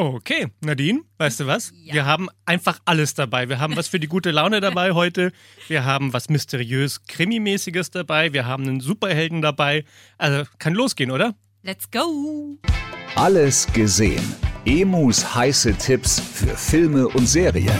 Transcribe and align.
Okay, 0.00 0.46
Nadine, 0.62 1.02
weißt 1.18 1.40
du 1.40 1.46
was? 1.46 1.74
Ja. 1.74 1.92
Wir 1.92 2.06
haben 2.06 2.30
einfach 2.46 2.78
alles 2.86 3.12
dabei. 3.12 3.50
Wir 3.50 3.58
haben 3.58 3.76
was 3.76 3.86
für 3.86 4.00
die 4.00 4.06
gute 4.06 4.30
Laune 4.30 4.62
dabei 4.62 4.92
heute. 4.94 5.30
Wir 5.68 5.84
haben 5.84 6.14
was 6.14 6.30
mysteriös 6.30 7.04
Krimimäßiges 7.06 7.90
dabei. 7.90 8.32
Wir 8.32 8.46
haben 8.46 8.66
einen 8.66 8.80
Superhelden 8.80 9.42
dabei. 9.42 9.84
Also 10.16 10.44
kann 10.58 10.72
losgehen, 10.72 11.10
oder? 11.10 11.34
Let's 11.62 11.90
go! 11.90 12.56
Alles 13.14 13.70
gesehen. 13.74 14.24
Emus 14.64 15.34
heiße 15.34 15.74
Tipps 15.74 16.18
für 16.18 16.56
Filme 16.56 17.06
und 17.06 17.26
Serien. 17.26 17.76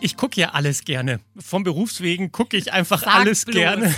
Ich 0.00 0.16
gucke 0.16 0.40
ja 0.40 0.50
alles 0.50 0.84
gerne. 0.84 1.20
Vom 1.38 1.62
Berufswegen 1.62 2.32
gucke 2.32 2.56
ich 2.56 2.72
einfach 2.72 3.02
Sag 3.02 3.14
alles 3.14 3.44
bloß. 3.44 3.54
gerne. 3.54 3.94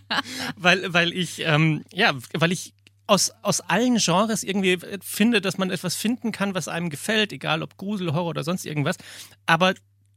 weil, 0.56 0.92
weil 0.92 1.12
ich, 1.12 1.40
ähm, 1.44 1.84
ja, 1.92 2.14
weil 2.34 2.52
ich 2.52 2.74
aus, 3.06 3.32
aus 3.42 3.60
allen 3.60 3.96
Genres 3.96 4.44
irgendwie 4.44 4.78
finde, 5.02 5.40
dass 5.40 5.58
man 5.58 5.70
etwas 5.70 5.94
finden 5.94 6.30
kann, 6.30 6.54
was 6.54 6.68
einem 6.68 6.90
gefällt, 6.90 7.32
egal 7.32 7.62
ob 7.62 7.76
Grusel, 7.78 8.12
Horror 8.12 8.28
oder 8.30 8.44
sonst 8.44 8.66
irgendwas. 8.66 8.96
Aber 9.46 9.74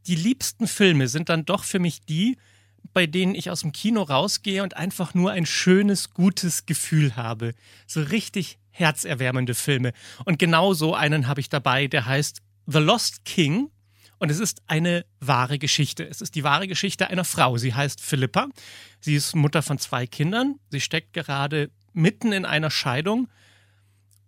die 0.08 0.16
liebsten 0.16 0.68
Filme 0.68 1.08
sind 1.08 1.30
dann 1.30 1.46
doch 1.46 1.64
für 1.64 1.80
mich 1.80 2.02
die, 2.02 2.38
bei 2.94 3.08
denen 3.08 3.36
ich 3.36 3.50
aus 3.50 3.62
dem 3.62 3.72
Kino 3.72 4.02
rausgehe 4.02 4.64
und 4.64 4.76
einfach 4.76 5.14
nur 5.14 5.32
ein 5.32 5.46
schönes, 5.46 6.12
gutes 6.14 6.66
Gefühl 6.66 7.16
habe. 7.16 7.54
So 7.88 8.02
richtig 8.02 8.58
herzerwärmende 8.72 9.54
Filme. 9.54 9.94
Und 10.26 10.40
genau 10.40 10.74
so 10.74 10.94
einen 10.96 11.28
habe 11.28 11.40
ich 11.40 11.50
dabei, 11.50 11.88
der 11.88 12.06
heißt 12.06 12.42
The 12.68 12.80
Lost 12.80 13.24
King. 13.26 13.70
Und 14.22 14.30
es 14.30 14.40
ist 14.40 14.62
eine 14.68 15.04
wahre 15.20 15.58
Geschichte. 15.58 16.08
Es 16.08 16.22
ist 16.22 16.36
die 16.36 16.44
wahre 16.44 16.68
Geschichte 16.68 17.10
einer 17.10 17.26
Frau. 17.26 17.58
Sie 17.58 17.74
heißt 17.74 18.00
Philippa. 18.00 18.50
Sie 19.00 19.16
ist 19.16 19.36
Mutter 19.36 19.64
von 19.64 19.80
zwei 19.80 20.06
Kindern. 20.06 20.60
Sie 20.70 20.80
steckt 20.80 21.14
gerade 21.14 21.72
mitten 21.94 22.32
in 22.32 22.46
einer 22.46 22.70
Scheidung. 22.70 23.30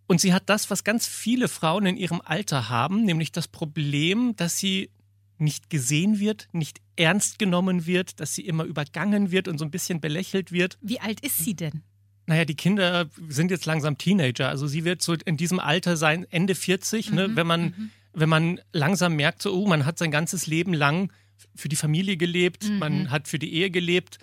Und 0.08 0.20
sie 0.20 0.34
hat 0.34 0.50
das, 0.50 0.72
was 0.72 0.84
ganz 0.84 1.06
viele 1.06 1.48
Frauen 1.48 1.86
in 1.86 1.96
ihrem 1.96 2.22
Alter 2.26 2.70
haben, 2.70 3.06
nämlich 3.06 3.32
das 3.32 3.48
Problem, 3.48 4.36
dass 4.36 4.58
sie 4.58 4.90
nicht 5.38 5.70
gesehen 5.70 6.20
wird, 6.20 6.48
nicht 6.54 6.82
ernst 6.96 7.38
genommen 7.38 7.86
wird, 7.86 8.20
dass 8.20 8.34
sie 8.34 8.48
immer 8.48 8.64
übergangen 8.64 9.30
wird 9.30 9.48
und 9.48 9.60
so 9.60 9.66
ein 9.66 9.70
bisschen 9.70 10.02
belächelt 10.02 10.52
wird. 10.52 10.80
Wie 10.82 11.02
alt 11.02 11.20
ist 11.20 11.38
sie 11.38 11.54
denn? 11.54 11.84
Naja, 12.26 12.46
die 12.46 12.56
Kinder 12.56 13.12
sind 13.30 13.52
jetzt 13.52 13.68
langsam 13.68 14.00
Teenager. 14.00 14.50
Also 14.50 14.66
sie 14.66 14.86
wird 14.86 15.04
so 15.04 15.14
in 15.14 15.38
diesem 15.38 15.60
Alter 15.60 15.98
sein, 15.98 16.26
Ende 16.32 16.56
40, 16.56 17.12
ne, 17.12 17.36
wenn 17.36 17.46
man, 17.46 17.92
wenn 18.14 18.30
man 18.30 18.62
langsam 18.72 19.16
merkt, 19.16 19.42
so, 19.42 19.54
oh, 19.54 19.68
man 19.68 19.86
hat 19.86 19.98
sein 19.98 20.12
ganzes 20.12 20.48
Leben 20.48 20.74
lang 20.74 21.12
für 21.56 21.70
die 21.70 21.76
Familie 21.76 22.18
gelebt, 22.18 22.70
man 22.80 23.10
hat 23.12 23.28
für 23.28 23.40
die 23.40 23.54
Ehe 23.54 23.70
gelebt. 23.72 24.20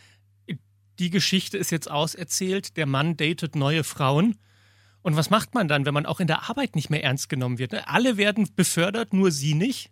Die 0.98 1.10
Geschichte 1.10 1.58
ist 1.58 1.70
jetzt 1.70 1.90
auserzählt, 1.90 2.76
der 2.76 2.86
Mann 2.86 3.16
datet 3.16 3.56
neue 3.56 3.84
Frauen. 3.84 4.36
Und 5.02 5.16
was 5.16 5.30
macht 5.30 5.54
man 5.54 5.66
dann, 5.66 5.86
wenn 5.86 5.94
man 5.94 6.06
auch 6.06 6.20
in 6.20 6.26
der 6.26 6.48
Arbeit 6.48 6.76
nicht 6.76 6.90
mehr 6.90 7.02
ernst 7.02 7.28
genommen 7.28 7.58
wird? 7.58 7.88
Alle 7.88 8.16
werden 8.16 8.48
befördert, 8.54 9.12
nur 9.12 9.30
sie 9.30 9.54
nicht. 9.54 9.90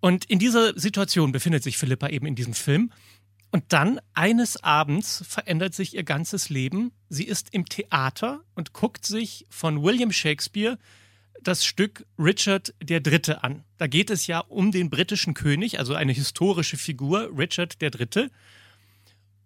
Und 0.00 0.24
in 0.24 0.38
dieser 0.38 0.78
Situation 0.78 1.32
befindet 1.32 1.62
sich 1.62 1.76
Philippa 1.76 2.08
eben 2.08 2.26
in 2.26 2.34
diesem 2.34 2.54
Film. 2.54 2.90
Und 3.50 3.64
dann 3.68 4.00
eines 4.14 4.62
Abends 4.62 5.24
verändert 5.28 5.74
sich 5.74 5.94
ihr 5.94 6.04
ganzes 6.04 6.48
Leben. 6.48 6.92
Sie 7.08 7.24
ist 7.24 7.52
im 7.52 7.66
Theater 7.66 8.42
und 8.54 8.72
guckt 8.72 9.04
sich 9.04 9.46
von 9.50 9.82
William 9.82 10.12
Shakespeare 10.12 10.78
das 11.42 11.64
Stück 11.64 12.04
Richard 12.18 12.74
der 12.82 13.00
Dritte 13.00 13.42
an. 13.42 13.64
Da 13.78 13.86
geht 13.86 14.10
es 14.10 14.26
ja 14.26 14.40
um 14.40 14.72
den 14.72 14.90
britischen 14.90 15.34
König, 15.34 15.78
also 15.78 15.94
eine 15.94 16.12
historische 16.12 16.76
Figur, 16.76 17.30
Richard 17.36 17.80
der 17.80 17.90
Dritte. 17.90 18.30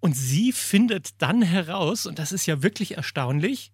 Und 0.00 0.14
sie 0.14 0.52
findet 0.52 1.22
dann 1.22 1.42
heraus, 1.42 2.06
und 2.06 2.18
das 2.18 2.32
ist 2.32 2.46
ja 2.46 2.62
wirklich 2.62 2.96
erstaunlich, 2.96 3.72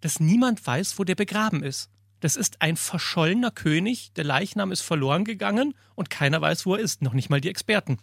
dass 0.00 0.20
niemand 0.20 0.66
weiß, 0.66 0.98
wo 0.98 1.04
der 1.04 1.14
begraben 1.14 1.62
ist. 1.62 1.90
Das 2.20 2.34
ist 2.34 2.62
ein 2.62 2.76
verschollener 2.76 3.52
König, 3.52 4.12
der 4.14 4.24
Leichnam 4.24 4.72
ist 4.72 4.80
verloren 4.80 5.24
gegangen 5.24 5.74
und 5.94 6.10
keiner 6.10 6.40
weiß, 6.40 6.66
wo 6.66 6.74
er 6.74 6.80
ist, 6.80 7.00
noch 7.00 7.12
nicht 7.12 7.30
mal 7.30 7.40
die 7.40 7.48
Experten. 7.48 7.98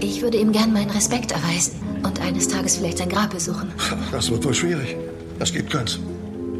Ich 0.00 0.20
würde 0.20 0.38
ihm 0.38 0.52
gern 0.52 0.72
meinen 0.72 0.90
Respekt 0.90 1.32
erweisen 1.32 1.80
und 2.02 2.20
eines 2.20 2.48
Tages 2.48 2.76
vielleicht 2.76 2.98
sein 2.98 3.08
Grab 3.08 3.30
besuchen. 3.30 3.72
Das 4.12 4.30
wird 4.30 4.44
wohl 4.44 4.54
schwierig. 4.54 4.96
Es 5.38 5.52
gibt 5.52 5.70
keins. 5.70 5.98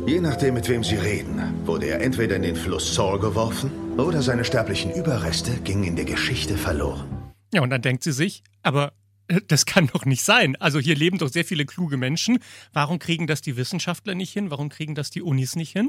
Je 0.06 0.20
nachdem, 0.20 0.52
mit 0.52 0.68
wem 0.68 0.84
Sie 0.84 0.96
reden, 0.96 1.66
wurde 1.66 1.86
er 1.86 2.02
entweder 2.02 2.36
in 2.36 2.42
den 2.42 2.56
Fluss 2.56 2.94
Saul 2.94 3.18
geworfen 3.18 3.70
oder 3.98 4.20
seine 4.20 4.44
sterblichen 4.44 4.92
Überreste 4.92 5.52
gingen 5.60 5.84
in 5.84 5.96
der 5.96 6.04
Geschichte 6.04 6.58
verloren. 6.58 7.32
Ja, 7.54 7.62
und 7.62 7.70
dann 7.70 7.80
denkt 7.80 8.02
sie 8.02 8.12
sich, 8.12 8.42
aber 8.62 8.92
äh, 9.28 9.40
das 9.48 9.64
kann 9.64 9.86
doch 9.86 10.04
nicht 10.04 10.22
sein. 10.22 10.56
Also 10.56 10.78
hier 10.78 10.94
leben 10.94 11.16
doch 11.16 11.28
sehr 11.28 11.46
viele 11.46 11.64
kluge 11.64 11.96
Menschen. 11.96 12.38
Warum 12.74 12.98
kriegen 12.98 13.26
das 13.26 13.40
die 13.40 13.56
Wissenschaftler 13.56 14.14
nicht 14.14 14.30
hin? 14.30 14.50
Warum 14.50 14.68
kriegen 14.68 14.94
das 14.94 15.10
die 15.10 15.22
Unis 15.22 15.56
nicht 15.56 15.72
hin? 15.72 15.88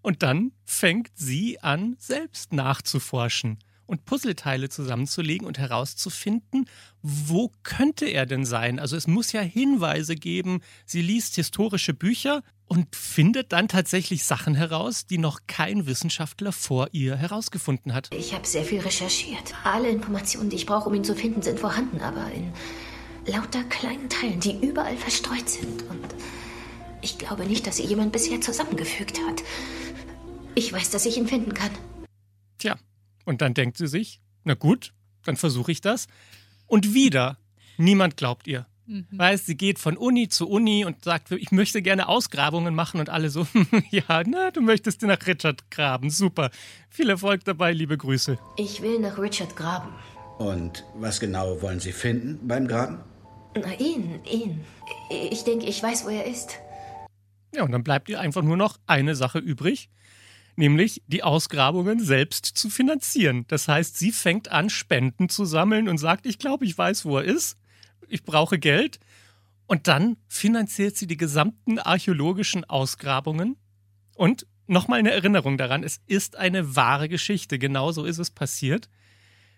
Und 0.00 0.22
dann 0.22 0.52
fängt 0.64 1.10
sie 1.16 1.60
an, 1.60 1.96
selbst 1.98 2.52
nachzuforschen 2.52 3.58
und 3.86 4.04
Puzzleteile 4.04 4.68
zusammenzulegen 4.68 5.46
und 5.46 5.58
herauszufinden, 5.58 6.66
wo 7.02 7.50
könnte 7.64 8.06
er 8.06 8.26
denn 8.26 8.44
sein? 8.44 8.78
Also 8.78 8.96
es 8.96 9.06
muss 9.06 9.32
ja 9.32 9.40
Hinweise 9.40 10.14
geben. 10.14 10.60
Sie 10.86 11.02
liest 11.02 11.34
historische 11.34 11.94
Bücher 11.94 12.42
und 12.66 12.94
findet 12.96 13.52
dann 13.52 13.68
tatsächlich 13.68 14.24
Sachen 14.24 14.54
heraus, 14.54 15.06
die 15.06 15.18
noch 15.18 15.40
kein 15.46 15.86
Wissenschaftler 15.86 16.52
vor 16.52 16.88
ihr 16.92 17.16
herausgefunden 17.16 17.94
hat. 17.94 18.10
Ich 18.12 18.34
habe 18.34 18.46
sehr 18.46 18.64
viel 18.64 18.80
recherchiert. 18.80 19.54
Alle 19.64 19.88
Informationen, 19.88 20.50
die 20.50 20.56
ich 20.56 20.66
brauche, 20.66 20.88
um 20.88 20.94
ihn 20.94 21.04
zu 21.04 21.14
finden, 21.14 21.42
sind 21.42 21.60
vorhanden, 21.60 22.00
aber 22.00 22.30
in 22.32 22.52
lauter 23.26 23.64
kleinen 23.64 24.08
Teilen, 24.08 24.40
die 24.40 24.66
überall 24.66 24.96
verstreut 24.96 25.48
sind. 25.48 25.82
Und 25.84 26.14
ich 27.02 27.18
glaube 27.18 27.44
nicht, 27.46 27.66
dass 27.66 27.76
sie 27.76 27.84
jemand 27.84 28.12
bisher 28.12 28.40
zusammengefügt 28.40 29.18
hat. 29.28 29.42
Ich 30.54 30.72
weiß, 30.72 30.90
dass 30.90 31.06
ich 31.06 31.16
ihn 31.16 31.26
finden 31.26 31.54
kann. 31.54 31.70
Tja, 32.58 32.76
und 33.24 33.40
dann 33.40 33.54
denkt 33.54 33.76
sie 33.76 33.88
sich, 33.88 34.20
na 34.44 34.54
gut, 34.54 34.92
dann 35.24 35.36
versuche 35.36 35.72
ich 35.72 35.80
das. 35.80 36.06
Und 36.66 36.94
wieder, 36.94 37.38
niemand 37.76 38.16
glaubt 38.16 38.46
ihr. 38.46 38.66
Weißt, 38.86 39.46
sie 39.46 39.56
geht 39.56 39.78
von 39.78 39.96
Uni 39.96 40.28
zu 40.28 40.48
Uni 40.48 40.84
und 40.84 41.04
sagt, 41.04 41.30
ich 41.30 41.50
möchte 41.52 41.80
gerne 41.80 42.08
Ausgrabungen 42.08 42.74
machen 42.74 43.00
und 43.00 43.08
alle 43.08 43.30
so, 43.30 43.46
ja, 43.90 44.22
na, 44.26 44.50
du 44.50 44.60
möchtest 44.60 45.02
nach 45.02 45.26
Richard 45.26 45.70
graben, 45.70 46.10
super. 46.10 46.50
Viel 46.90 47.08
Erfolg 47.08 47.44
dabei, 47.44 47.72
liebe 47.72 47.96
Grüße. 47.96 48.38
Ich 48.58 48.82
will 48.82 49.00
nach 49.00 49.18
Richard 49.18 49.56
graben. 49.56 49.88
Und 50.38 50.84
was 50.94 51.20
genau 51.20 51.62
wollen 51.62 51.80
Sie 51.80 51.92
finden 51.92 52.46
beim 52.46 52.66
Graben? 52.66 52.98
Na, 53.54 53.72
ihn, 53.78 54.20
ihn. 54.30 54.60
Ich 55.10 55.44
denke, 55.44 55.66
ich 55.66 55.82
weiß, 55.82 56.04
wo 56.04 56.08
er 56.08 56.26
ist. 56.26 56.58
Ja, 57.54 57.62
und 57.62 57.72
dann 57.72 57.84
bleibt 57.84 58.08
ihr 58.08 58.20
einfach 58.20 58.42
nur 58.42 58.56
noch 58.56 58.78
eine 58.86 59.14
Sache 59.14 59.38
übrig, 59.38 59.88
nämlich 60.56 61.02
die 61.06 61.22
Ausgrabungen 61.22 62.00
selbst 62.00 62.46
zu 62.46 62.68
finanzieren. 62.68 63.44
Das 63.48 63.68
heißt, 63.68 63.96
sie 63.96 64.10
fängt 64.10 64.50
an, 64.50 64.70
Spenden 64.70 65.28
zu 65.28 65.44
sammeln 65.44 65.88
und 65.88 65.98
sagt, 65.98 66.26
ich 66.26 66.38
glaube, 66.38 66.64
ich 66.64 66.76
weiß, 66.76 67.04
wo 67.04 67.18
er 67.18 67.24
ist. 67.24 67.56
Ich 68.08 68.24
brauche 68.24 68.58
Geld. 68.58 69.00
Und 69.66 69.88
dann 69.88 70.16
finanziert 70.28 70.96
sie 70.96 71.06
die 71.06 71.16
gesamten 71.16 71.78
archäologischen 71.78 72.64
Ausgrabungen. 72.64 73.56
Und 74.14 74.46
nochmal 74.66 74.98
eine 74.98 75.12
Erinnerung 75.12 75.56
daran, 75.58 75.82
es 75.82 76.00
ist 76.06 76.36
eine 76.36 76.76
wahre 76.76 77.08
Geschichte. 77.08 77.58
Genauso 77.58 78.04
ist 78.04 78.18
es 78.18 78.30
passiert. 78.30 78.88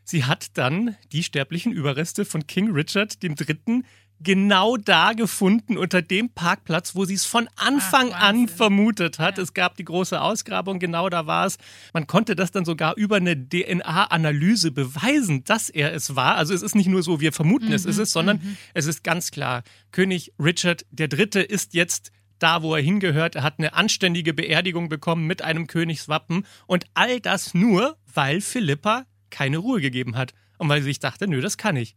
Sie 0.04 0.25
hat 0.25 0.56
dann 0.56 0.96
die 1.10 1.25
sterblichen 1.25 1.72
Überreste 1.72 2.25
von 2.25 2.46
King 2.46 2.70
Richard 2.70 3.22
III. 3.22 3.82
Genau 4.20 4.76
da 4.76 5.12
gefunden, 5.12 5.76
unter 5.76 6.02
dem 6.02 6.30
Parkplatz, 6.30 6.94
wo 6.94 7.04
sie 7.04 7.14
es 7.14 7.24
von 7.24 7.48
Anfang 7.56 8.12
an 8.12 8.48
vermutet 8.48 9.18
hat. 9.18 9.38
Es 9.38 9.54
gab 9.54 9.76
die 9.76 9.84
große 9.84 10.20
Ausgrabung, 10.20 10.78
genau 10.78 11.08
da 11.08 11.26
war 11.26 11.46
es. 11.46 11.58
Man 11.92 12.06
konnte 12.06 12.34
das 12.36 12.50
dann 12.50 12.64
sogar 12.64 12.96
über 12.96 13.16
eine 13.16 13.36
DNA-Analyse 13.36 14.72
beweisen, 14.72 15.44
dass 15.44 15.68
er 15.68 15.92
es 15.94 16.16
war. 16.16 16.36
Also 16.36 16.54
es 16.54 16.62
ist 16.62 16.74
nicht 16.74 16.88
nur 16.88 17.02
so, 17.02 17.20
wir 17.20 17.32
vermuten 17.32 17.72
es 17.72 17.84
ist 17.84 17.98
es, 17.98 18.12
sondern 18.12 18.56
es 18.74 18.86
ist 18.86 19.04
ganz 19.04 19.30
klar, 19.30 19.62
König 19.92 20.32
Richard 20.38 20.86
III. 20.98 21.42
ist 21.42 21.74
jetzt 21.74 22.10
da, 22.38 22.62
wo 22.62 22.74
er 22.74 22.82
hingehört. 22.82 23.36
Er 23.36 23.42
hat 23.42 23.58
eine 23.58 23.74
anständige 23.74 24.34
Beerdigung 24.34 24.88
bekommen 24.88 25.26
mit 25.26 25.42
einem 25.42 25.66
Königswappen. 25.66 26.46
Und 26.66 26.86
all 26.94 27.20
das 27.20 27.54
nur, 27.54 27.96
weil 28.12 28.40
Philippa 28.40 29.06
keine 29.30 29.58
Ruhe 29.58 29.80
gegeben 29.80 30.16
hat. 30.16 30.34
Und 30.58 30.68
weil 30.68 30.80
sie 30.80 30.88
sich 30.88 31.00
dachte, 31.00 31.28
nö, 31.28 31.40
das 31.40 31.56
kann 31.56 31.76
ich. 31.76 31.96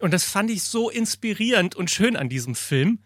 Und 0.00 0.12
das 0.12 0.24
fand 0.24 0.50
ich 0.50 0.62
so 0.62 0.88
inspirierend 0.88 1.74
und 1.76 1.90
schön 1.90 2.16
an 2.16 2.30
diesem 2.30 2.54
Film. 2.54 3.00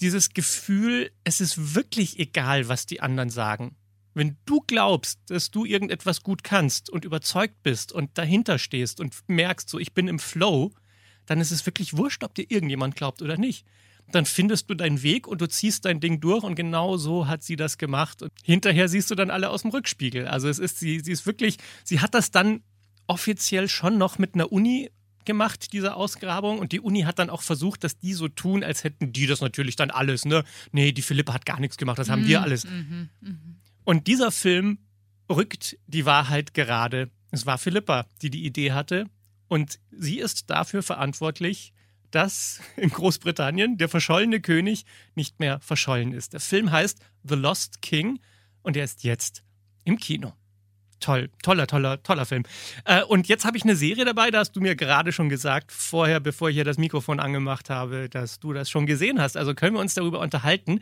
Dieses 0.00 0.30
Gefühl, 0.30 1.12
es 1.22 1.40
ist 1.40 1.76
wirklich 1.76 2.18
egal, 2.18 2.68
was 2.68 2.84
die 2.84 3.00
anderen 3.00 3.30
sagen. 3.30 3.76
Wenn 4.12 4.36
du 4.44 4.60
glaubst, 4.66 5.20
dass 5.28 5.52
du 5.52 5.64
irgendetwas 5.64 6.22
gut 6.22 6.42
kannst 6.42 6.90
und 6.90 7.04
überzeugt 7.04 7.62
bist 7.62 7.92
und 7.92 8.18
dahinter 8.18 8.58
stehst 8.58 8.98
und 9.00 9.16
merkst, 9.28 9.68
so 9.68 9.78
ich 9.78 9.94
bin 9.94 10.08
im 10.08 10.18
Flow, 10.18 10.72
dann 11.26 11.40
ist 11.40 11.52
es 11.52 11.64
wirklich 11.64 11.96
wurscht, 11.96 12.24
ob 12.24 12.34
dir 12.34 12.46
irgendjemand 12.48 12.96
glaubt 12.96 13.22
oder 13.22 13.36
nicht. 13.36 13.64
Dann 14.10 14.26
findest 14.26 14.68
du 14.68 14.74
deinen 14.74 15.02
Weg 15.02 15.28
und 15.28 15.40
du 15.40 15.48
ziehst 15.48 15.84
dein 15.84 16.00
Ding 16.00 16.20
durch 16.20 16.42
und 16.42 16.56
genau 16.56 16.96
so 16.96 17.28
hat 17.28 17.44
sie 17.44 17.56
das 17.56 17.78
gemacht. 17.78 18.20
Und 18.20 18.32
hinterher 18.42 18.88
siehst 18.88 19.10
du 19.10 19.14
dann 19.14 19.30
alle 19.30 19.48
aus 19.48 19.62
dem 19.62 19.70
Rückspiegel. 19.70 20.26
Also 20.26 20.48
es 20.48 20.58
ist, 20.58 20.78
sie, 20.78 21.00
sie 21.00 21.12
ist 21.12 21.24
wirklich, 21.24 21.58
sie 21.84 22.00
hat 22.00 22.14
das 22.14 22.32
dann 22.32 22.62
offiziell 23.06 23.68
schon 23.68 23.96
noch 23.96 24.18
mit 24.18 24.34
einer 24.34 24.50
Uni 24.52 24.90
gemacht, 25.24 25.72
diese 25.72 25.94
Ausgrabung. 25.94 26.58
Und 26.58 26.72
die 26.72 26.80
Uni 26.80 27.02
hat 27.02 27.18
dann 27.18 27.30
auch 27.30 27.42
versucht, 27.42 27.84
dass 27.84 27.98
die 27.98 28.14
so 28.14 28.28
tun, 28.28 28.62
als 28.62 28.84
hätten 28.84 29.12
die 29.12 29.26
das 29.26 29.40
natürlich 29.40 29.76
dann 29.76 29.90
alles, 29.90 30.24
ne? 30.24 30.44
Nee, 30.72 30.92
die 30.92 31.02
Philippa 31.02 31.34
hat 31.34 31.46
gar 31.46 31.60
nichts 31.60 31.76
gemacht, 31.76 31.98
das 31.98 32.08
haben 32.08 32.26
wir 32.26 32.42
alles. 32.42 32.64
Mhm, 32.64 33.08
mhm. 33.20 33.56
Und 33.84 34.06
dieser 34.06 34.30
Film 34.30 34.78
rückt 35.30 35.78
die 35.86 36.06
Wahrheit 36.06 36.54
gerade. 36.54 37.10
Es 37.30 37.46
war 37.46 37.58
Philippa, 37.58 38.06
die 38.22 38.30
die 38.30 38.44
Idee 38.44 38.72
hatte. 38.72 39.06
Und 39.48 39.78
sie 39.90 40.18
ist 40.18 40.50
dafür 40.50 40.82
verantwortlich, 40.82 41.72
dass 42.10 42.60
in 42.76 42.90
Großbritannien 42.90 43.76
der 43.76 43.88
verschollene 43.88 44.40
König 44.40 44.84
nicht 45.14 45.40
mehr 45.40 45.60
verschollen 45.60 46.12
ist. 46.12 46.32
Der 46.32 46.40
Film 46.40 46.70
heißt 46.70 46.98
The 47.24 47.34
Lost 47.34 47.82
King 47.82 48.20
und 48.62 48.76
er 48.76 48.84
ist 48.84 49.04
jetzt 49.04 49.42
im 49.84 49.98
Kino. 49.98 50.32
Toll, 51.04 51.28
toller, 51.42 51.66
toller, 51.66 52.02
toller 52.02 52.24
Film. 52.24 52.44
Äh, 52.86 53.02
und 53.02 53.28
jetzt 53.28 53.44
habe 53.44 53.58
ich 53.58 53.62
eine 53.64 53.76
Serie 53.76 54.06
dabei, 54.06 54.30
da 54.30 54.38
hast 54.38 54.52
du 54.52 54.62
mir 54.62 54.74
gerade 54.74 55.12
schon 55.12 55.28
gesagt, 55.28 55.70
vorher, 55.70 56.18
bevor 56.18 56.48
ich 56.48 56.54
hier 56.54 56.64
das 56.64 56.78
Mikrofon 56.78 57.20
angemacht 57.20 57.68
habe, 57.68 58.08
dass 58.08 58.40
du 58.40 58.54
das 58.54 58.70
schon 58.70 58.86
gesehen 58.86 59.20
hast. 59.20 59.36
Also 59.36 59.54
können 59.54 59.76
wir 59.76 59.80
uns 59.80 59.92
darüber 59.92 60.20
unterhalten. 60.20 60.80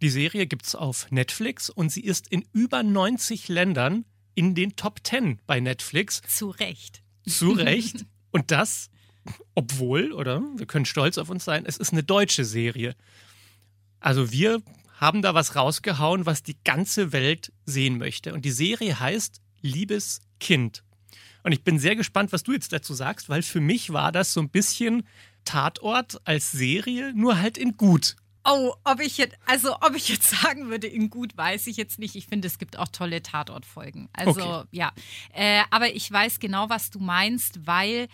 Die 0.00 0.08
Serie 0.08 0.46
gibt 0.46 0.64
es 0.64 0.74
auf 0.74 1.10
Netflix 1.10 1.68
und 1.68 1.92
sie 1.92 2.00
ist 2.00 2.28
in 2.28 2.46
über 2.54 2.82
90 2.82 3.48
Ländern 3.48 4.06
in 4.34 4.54
den 4.54 4.74
Top 4.74 5.00
10 5.02 5.38
bei 5.46 5.60
Netflix. 5.60 6.22
Zu 6.26 6.48
Recht. 6.48 7.02
Zu 7.26 7.50
Recht. 7.50 8.06
Und 8.30 8.50
das, 8.50 8.88
obwohl, 9.54 10.12
oder 10.12 10.40
wir 10.56 10.64
können 10.64 10.86
stolz 10.86 11.18
auf 11.18 11.28
uns 11.28 11.44
sein, 11.44 11.66
es 11.66 11.76
ist 11.76 11.92
eine 11.92 12.02
deutsche 12.02 12.46
Serie. 12.46 12.94
Also 14.00 14.32
wir 14.32 14.62
haben 14.94 15.20
da 15.20 15.34
was 15.34 15.56
rausgehauen, 15.56 16.24
was 16.24 16.42
die 16.42 16.56
ganze 16.64 17.12
Welt 17.12 17.52
sehen 17.66 17.98
möchte. 17.98 18.32
Und 18.32 18.46
die 18.46 18.50
Serie 18.50 18.98
heißt 18.98 19.42
Liebes 19.60 20.20
Kind. 20.40 20.82
Und 21.42 21.52
ich 21.52 21.64
bin 21.64 21.78
sehr 21.78 21.96
gespannt, 21.96 22.32
was 22.32 22.42
du 22.42 22.52
jetzt 22.52 22.72
dazu 22.72 22.94
sagst, 22.94 23.28
weil 23.28 23.42
für 23.42 23.60
mich 23.60 23.92
war 23.92 24.12
das 24.12 24.32
so 24.32 24.40
ein 24.40 24.50
bisschen 24.50 25.06
Tatort 25.44 26.20
als 26.24 26.52
Serie, 26.52 27.12
nur 27.14 27.38
halt 27.40 27.56
in 27.56 27.76
gut. 27.76 28.16
Oh, 28.44 28.74
ob 28.84 29.00
ich 29.00 29.18
jetzt, 29.18 29.36
also 29.46 29.76
ob 29.80 29.94
ich 29.94 30.08
jetzt 30.08 30.30
sagen 30.42 30.68
würde, 30.68 30.86
in 30.86 31.10
gut 31.10 31.36
weiß 31.36 31.66
ich 31.68 31.76
jetzt 31.76 31.98
nicht. 31.98 32.16
Ich 32.16 32.26
finde, 32.26 32.48
es 32.48 32.58
gibt 32.58 32.78
auch 32.78 32.88
tolle 32.88 33.22
Tatortfolgen. 33.22 34.08
Also 34.12 34.40
Okay. 34.40 34.68
ja. 34.72 34.92
Äh, 35.32 35.62
aber 35.70 35.94
ich 35.94 36.10
weiß 36.10 36.38
genau, 36.40 36.68
was 36.68 36.90
du 36.90 36.98
meinst, 36.98 37.66
weil 37.66 38.08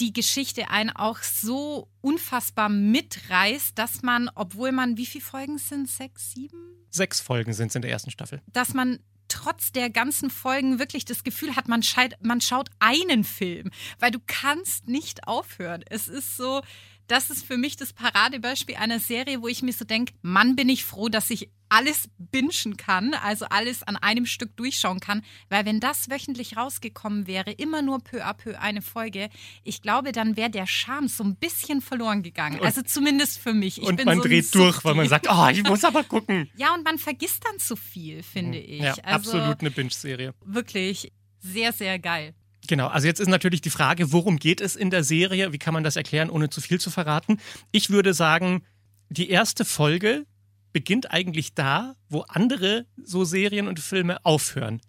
die 0.00 0.12
Geschichte 0.12 0.68
einen 0.70 0.90
auch 0.90 1.18
so 1.18 1.88
unfassbar 2.00 2.68
mitreißt, 2.68 3.78
dass 3.78 4.02
man, 4.02 4.28
obwohl 4.34 4.72
man, 4.72 4.96
wie 4.96 5.06
viele 5.06 5.24
Folgen 5.24 5.58
sind? 5.58 5.88
Sechs, 5.88 6.32
sieben? 6.32 6.58
Sechs 6.90 7.20
Folgen 7.20 7.52
sind 7.52 7.68
es 7.68 7.74
in 7.76 7.82
der 7.82 7.90
ersten 7.90 8.10
Staffel. 8.10 8.42
dass 8.52 8.74
man 8.74 8.98
trotz 9.28 9.72
der 9.72 9.90
ganzen 9.90 10.30
Folgen 10.30 10.78
wirklich 10.78 11.04
das 11.04 11.24
Gefühl 11.24 11.56
hat, 11.56 11.68
man, 11.68 11.82
man 12.20 12.40
schaut 12.40 12.68
einen 12.78 13.24
Film, 13.24 13.70
weil 13.98 14.10
du 14.10 14.18
kannst 14.26 14.88
nicht 14.88 15.26
aufhören. 15.26 15.84
Es 15.88 16.08
ist 16.08 16.36
so, 16.36 16.62
das 17.06 17.30
ist 17.30 17.44
für 17.44 17.56
mich 17.56 17.76
das 17.76 17.92
Paradebeispiel 17.92 18.76
einer 18.76 18.98
Serie, 18.98 19.42
wo 19.42 19.48
ich 19.48 19.62
mir 19.62 19.72
so 19.72 19.84
denke, 19.84 20.12
Mann, 20.22 20.56
bin 20.56 20.68
ich 20.68 20.84
froh, 20.84 21.08
dass 21.08 21.30
ich 21.30 21.50
alles 21.68 22.08
bingen 22.18 22.76
kann, 22.76 23.14
also 23.14 23.46
alles 23.46 23.82
an 23.82 23.96
einem 23.96 24.26
Stück 24.26 24.56
durchschauen 24.56 25.00
kann, 25.00 25.22
weil 25.48 25.64
wenn 25.64 25.80
das 25.80 26.08
wöchentlich 26.08 26.56
rausgekommen 26.56 27.26
wäre, 27.26 27.50
immer 27.50 27.82
nur 27.82 27.98
peu 27.98 28.24
à 28.24 28.34
peu 28.34 28.58
eine 28.60 28.82
Folge, 28.82 29.30
ich 29.64 29.82
glaube, 29.82 30.12
dann 30.12 30.36
wäre 30.36 30.50
der 30.50 30.66
Charme 30.66 31.08
so 31.08 31.24
ein 31.24 31.36
bisschen 31.36 31.80
verloren 31.80 32.22
gegangen. 32.22 32.60
also 32.62 32.82
zumindest 32.82 33.38
für 33.38 33.52
mich. 33.52 33.78
Ich 33.78 33.88
und 33.88 34.04
man 34.04 34.18
so 34.18 34.22
dreht 34.22 34.54
durch, 34.54 34.84
weil 34.84 34.94
man 34.94 35.08
sagt, 35.08 35.26
oh, 35.28 35.48
ich 35.50 35.62
muss 35.64 35.84
aber 35.84 36.04
gucken. 36.04 36.50
Ja, 36.56 36.74
und 36.74 36.84
man 36.84 36.98
vergisst 36.98 37.44
dann 37.44 37.58
zu 37.58 37.76
viel, 37.76 38.22
finde 38.22 38.58
ich. 38.58 38.80
Ja, 38.80 38.94
also, 39.02 39.32
absolut 39.32 39.60
eine 39.60 39.70
Binge-Serie. 39.70 40.34
Wirklich 40.44 41.12
sehr, 41.38 41.72
sehr 41.72 41.98
geil. 41.98 42.34
Genau, 42.66 42.88
also 42.88 43.06
jetzt 43.06 43.20
ist 43.20 43.28
natürlich 43.28 43.60
die 43.60 43.70
Frage, 43.70 44.12
worum 44.12 44.38
geht 44.38 44.60
es 44.60 44.76
in 44.76 44.90
der 44.90 45.04
Serie? 45.04 45.52
Wie 45.52 45.58
kann 45.58 45.74
man 45.74 45.84
das 45.84 45.96
erklären, 45.96 46.30
ohne 46.30 46.50
zu 46.50 46.60
viel 46.60 46.80
zu 46.80 46.90
verraten? 46.90 47.38
Ich 47.70 47.90
würde 47.90 48.14
sagen, 48.14 48.62
die 49.08 49.30
erste 49.30 49.64
Folge 49.64 50.26
beginnt 50.72 51.10
eigentlich 51.10 51.54
da, 51.54 51.94
wo 52.08 52.22
andere 52.22 52.86
so 53.02 53.24
Serien 53.24 53.68
und 53.68 53.80
Filme 53.80 54.24
aufhören. 54.24 54.80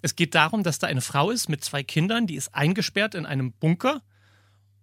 Es 0.00 0.16
geht 0.16 0.34
darum, 0.34 0.62
dass 0.62 0.78
da 0.78 0.86
eine 0.86 1.00
Frau 1.00 1.30
ist 1.30 1.48
mit 1.48 1.64
zwei 1.64 1.82
Kindern, 1.82 2.26
die 2.26 2.36
ist 2.36 2.54
eingesperrt 2.54 3.14
in 3.14 3.26
einem 3.26 3.52
Bunker 3.52 4.02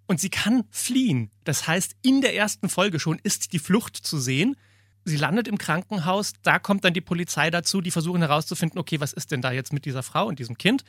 und 0.08 0.20
sie 0.20 0.30
kann 0.30 0.64
fliehen. 0.72 1.32
Das 1.44 1.68
heißt, 1.68 1.96
in 2.02 2.22
der 2.22 2.36
ersten 2.36 2.70
Folge 2.70 3.00
schon 3.00 3.20
ist 3.24 3.54
die 3.54 3.60
Flucht 3.60 3.96
zu 3.96 4.20
sehen. 4.20 4.58
Sie 5.06 5.18
landet 5.18 5.48
im 5.48 5.58
Krankenhaus, 5.58 6.34
da 6.44 6.60
kommt 6.60 6.84
dann 6.84 6.94
die 6.94 7.02
Polizei 7.02 7.50
dazu, 7.50 7.82
die 7.82 7.92
versuchen 7.92 8.22
herauszufinden, 8.22 8.80
okay, 8.80 9.00
was 9.00 9.14
ist 9.14 9.32
denn 9.32 9.42
da 9.42 9.52
jetzt 9.52 9.74
mit 9.74 9.86
dieser 9.86 10.04
Frau 10.04 10.28
und 10.28 10.40
diesem 10.40 10.58
Kind? 10.58 10.84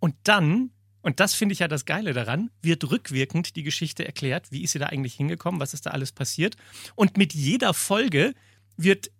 Und 0.00 0.16
dann, 0.24 0.70
und 1.02 1.20
das 1.20 1.34
finde 1.34 1.52
ich 1.52 1.60
ja 1.60 1.68
das 1.68 1.84
Geile 1.84 2.12
daran, 2.12 2.50
wird 2.62 2.90
rückwirkend 2.90 3.54
die 3.56 3.62
Geschichte 3.62 4.04
erklärt, 4.04 4.50
wie 4.50 4.62
ist 4.62 4.72
sie 4.72 4.78
da 4.78 4.86
eigentlich 4.86 5.14
hingekommen, 5.14 5.60
was 5.60 5.74
ist 5.74 5.86
da 5.86 5.90
alles 5.90 6.12
passiert. 6.12 6.56
Und 6.94 7.16
mit 7.16 7.32
jeder 7.34 7.72
Folge 7.74 8.34
wird, 8.76 9.10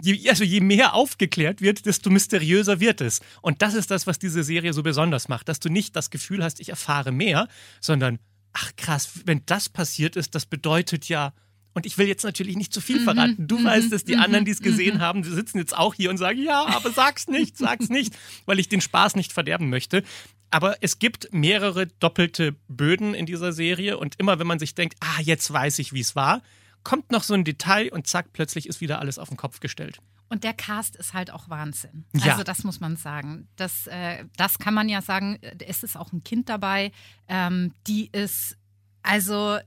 je, 0.00 0.28
also 0.28 0.44
je 0.44 0.60
mehr 0.60 0.94
aufgeklärt 0.94 1.60
wird, 1.60 1.86
desto 1.86 2.10
mysteriöser 2.10 2.80
wird 2.80 3.00
es. 3.00 3.20
Und 3.40 3.62
das 3.62 3.74
ist 3.74 3.90
das, 3.90 4.06
was 4.06 4.18
diese 4.18 4.44
Serie 4.44 4.72
so 4.72 4.82
besonders 4.82 5.28
macht, 5.28 5.48
dass 5.48 5.60
du 5.60 5.70
nicht 5.70 5.96
das 5.96 6.10
Gefühl 6.10 6.44
hast, 6.44 6.60
ich 6.60 6.68
erfahre 6.68 7.12
mehr, 7.12 7.48
sondern, 7.80 8.18
ach 8.52 8.72
krass, 8.76 9.08
wenn 9.24 9.42
das 9.46 9.68
passiert 9.68 10.16
ist, 10.16 10.34
das 10.34 10.46
bedeutet 10.46 11.08
ja, 11.08 11.32
und 11.74 11.86
ich 11.86 11.98
will 11.98 12.06
jetzt 12.06 12.24
natürlich 12.24 12.56
nicht 12.56 12.72
zu 12.72 12.80
viel 12.80 13.00
verraten. 13.00 13.46
Du 13.46 13.62
weißt 13.62 13.92
es, 13.92 14.04
die 14.04 14.16
anderen, 14.16 14.44
die 14.44 14.52
es 14.52 14.60
gesehen 14.60 15.00
haben, 15.00 15.22
die 15.22 15.30
sitzen 15.30 15.58
jetzt 15.58 15.76
auch 15.76 15.94
hier 15.94 16.08
und 16.10 16.16
sagen, 16.16 16.40
ja, 16.42 16.64
aber 16.66 16.90
sag's 16.90 17.26
nicht, 17.26 17.58
sag's 17.58 17.88
nicht, 17.88 18.16
weil 18.46 18.58
ich 18.58 18.68
den 18.68 18.80
Spaß 18.80 19.16
nicht 19.16 19.32
verderben 19.32 19.68
möchte. 19.68 20.04
Aber 20.50 20.76
es 20.80 21.00
gibt 21.00 21.32
mehrere 21.32 21.88
doppelte 21.88 22.54
Böden 22.68 23.12
in 23.12 23.26
dieser 23.26 23.52
Serie 23.52 23.98
und 23.98 24.14
immer 24.18 24.38
wenn 24.38 24.46
man 24.46 24.60
sich 24.60 24.76
denkt, 24.76 24.96
ah, 25.00 25.20
jetzt 25.20 25.52
weiß 25.52 25.80
ich, 25.80 25.92
wie 25.92 26.00
es 26.00 26.14
war, 26.14 26.42
kommt 26.84 27.10
noch 27.10 27.24
so 27.24 27.34
ein 27.34 27.44
Detail 27.44 27.92
und 27.92 28.06
zack, 28.06 28.32
plötzlich 28.32 28.68
ist 28.68 28.80
wieder 28.80 29.00
alles 29.00 29.18
auf 29.18 29.28
den 29.28 29.36
Kopf 29.36 29.58
gestellt. 29.58 29.98
Und 30.28 30.44
der 30.44 30.54
Cast 30.54 30.96
ist 30.96 31.12
halt 31.12 31.30
auch 31.30 31.48
Wahnsinn. 31.48 32.04
Ja. 32.14 32.32
Also 32.32 32.44
das 32.44 32.64
muss 32.64 32.80
man 32.80 32.96
sagen. 32.96 33.48
Das, 33.56 33.86
äh, 33.88 34.24
das 34.36 34.58
kann 34.58 34.74
man 34.74 34.88
ja 34.88 35.02
sagen. 35.02 35.38
Es 35.66 35.82
ist 35.82 35.96
auch 35.96 36.12
ein 36.12 36.24
Kind 36.24 36.48
dabei. 36.48 36.92
Ähm, 37.28 37.72
die 37.86 38.10
ist, 38.10 38.56
also 39.02 39.58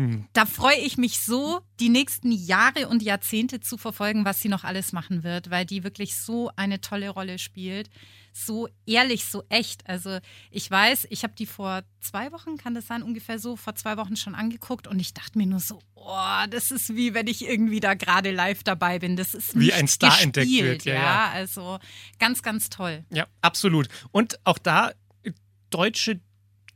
Hm. 0.00 0.24
da 0.32 0.46
freue 0.46 0.78
ich 0.78 0.96
mich 0.96 1.20
so, 1.20 1.60
die 1.78 1.90
nächsten 1.90 2.32
Jahre 2.32 2.88
und 2.88 3.02
Jahrzehnte 3.02 3.60
zu 3.60 3.76
verfolgen, 3.76 4.24
was 4.24 4.40
sie 4.40 4.48
noch 4.48 4.64
alles 4.64 4.94
machen 4.94 5.24
wird, 5.24 5.50
weil 5.50 5.66
die 5.66 5.84
wirklich 5.84 6.16
so 6.16 6.50
eine 6.56 6.80
tolle 6.80 7.10
Rolle 7.10 7.38
spielt. 7.38 7.90
So 8.32 8.68
ehrlich, 8.86 9.26
so 9.26 9.42
echt. 9.50 9.86
Also 9.86 10.18
ich 10.50 10.70
weiß, 10.70 11.08
ich 11.10 11.22
habe 11.22 11.34
die 11.36 11.44
vor 11.44 11.82
zwei 12.00 12.32
Wochen, 12.32 12.56
kann 12.56 12.74
das 12.74 12.86
sein, 12.86 13.02
ungefähr 13.02 13.38
so, 13.38 13.56
vor 13.56 13.74
zwei 13.74 13.98
Wochen 13.98 14.16
schon 14.16 14.34
angeguckt 14.34 14.86
und 14.86 14.98
ich 15.00 15.12
dachte 15.12 15.36
mir 15.36 15.46
nur 15.46 15.60
so, 15.60 15.82
oh, 15.96 16.46
das 16.48 16.70
ist 16.70 16.96
wie 16.96 17.12
wenn 17.12 17.26
ich 17.26 17.46
irgendwie 17.46 17.80
da 17.80 17.92
gerade 17.92 18.30
live 18.30 18.62
dabei 18.62 19.00
bin. 19.00 19.16
Das 19.16 19.34
ist 19.34 19.58
Wie 19.58 19.74
ein 19.74 19.86
Star 19.86 20.10
gespielt, 20.10 20.36
entdeckt 20.36 20.62
wird, 20.62 20.84
ja, 20.86 20.94
ja. 20.94 21.30
Also 21.30 21.78
ganz, 22.18 22.42
ganz 22.42 22.70
toll. 22.70 23.04
Ja, 23.10 23.26
absolut. 23.42 23.88
Und 24.12 24.38
auch 24.44 24.58
da, 24.58 24.92
äh, 25.24 25.32
deutsche 25.68 26.20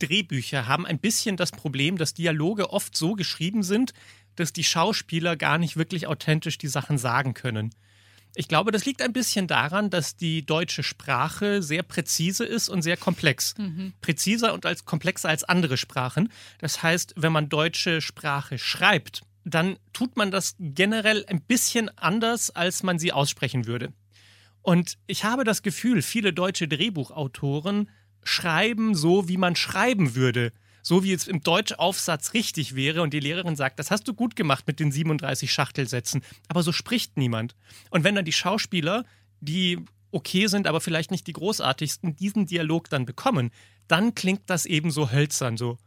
Drehbücher 0.07 0.67
haben 0.67 0.87
ein 0.87 0.99
bisschen 0.99 1.37
das 1.37 1.51
Problem, 1.51 1.97
dass 1.99 2.15
Dialoge 2.15 2.71
oft 2.71 2.97
so 2.97 3.15
geschrieben 3.15 3.63
sind, 3.63 3.93
dass 4.37 4.53
die 4.53 4.65
Schauspieler 4.65 5.37
gar 5.37 5.59
nicht 5.59 5.77
wirklich 5.77 6.07
authentisch 6.07 6.59
die 6.59 6.69
Sachen 6.69 6.99
sagen 6.99 7.35
können. 7.35 7.71
Ich 8.37 8.49
glaube, 8.49 8.73
das 8.73 8.85
liegt 8.85 9.01
ein 9.01 9.13
bisschen 9.13 9.47
daran, 9.47 9.91
dass 9.91 10.17
die 10.17 10.45
deutsche 10.45 10.83
Sprache 10.83 11.63
sehr 11.63 11.85
präzise 11.85 12.45
ist 12.45 12.69
und 12.69 12.83
sehr 12.83 12.97
komplex. 12.97 13.55
Präziser 14.01 14.55
und 14.55 14.67
als 14.67 14.85
komplexer 14.85 15.29
als 15.29 15.45
andere 15.45 15.77
Sprachen. 15.77 16.33
Das 16.59 16.83
heißt, 16.83 17.15
wenn 17.17 17.33
man 17.33 17.49
deutsche 17.49 18.01
Sprache 18.01 18.59
schreibt, 18.59 19.23
dann 19.45 19.77
tut 19.93 20.17
man 20.17 20.31
das 20.31 20.57
generell 20.59 21.25
ein 21.27 21.41
bisschen 21.43 21.97
anders, 21.97 22.51
als 22.51 22.83
man 22.83 22.99
sie 22.99 23.13
aussprechen 23.13 23.67
würde. 23.67 23.93
Und 24.63 24.99
ich 25.07 25.25
habe 25.25 25.45
das 25.45 25.63
Gefühl, 25.63 26.03
viele 26.03 26.33
deutsche 26.33 26.67
Drehbuchautoren 26.67 27.91
schreiben 28.25 28.95
so, 28.95 29.29
wie 29.29 29.37
man 29.37 29.57
schreiben 29.57 30.15
würde. 30.15 30.53
so 30.87 31.03
wie 31.03 31.15
es 31.15 31.27
im 31.27 31.41
Deutschaufsatz 31.41 32.35
richtig 32.35 32.75
wäre 32.75 33.01
und 33.01 33.15
die 33.15 33.21
Lehrerin 33.21 33.57
sagt, 33.57 33.79
das 33.79 33.91
hast 33.91 34.07
du 34.07 34.13
gut 34.13 34.37
gemacht 34.37 34.67
mit 34.67 34.81
den 34.81 34.93
37 34.93 35.51
Schachtelsätzen, 35.51 36.23
aber 36.47 36.63
so 36.63 36.73
spricht 36.73 37.17
niemand. 37.17 37.57
Und 37.89 38.05
wenn 38.05 38.15
dann 38.15 38.27
die 38.27 38.33
Schauspieler, 38.33 39.07
die 39.41 39.79
okay 40.11 40.47
sind, 40.47 40.67
aber 40.67 40.83
vielleicht 40.83 41.11
nicht 41.11 41.27
die 41.27 41.33
großartigsten, 41.33 42.17
diesen 42.17 42.45
Dialog 42.45 42.91
dann 42.91 43.07
bekommen, 43.07 43.51
dann 43.89 44.15
klingt 44.15 44.43
das 44.51 44.67
eben 44.67 44.91
so 44.91 45.11
hölzern, 45.11 45.57
so 45.57 45.79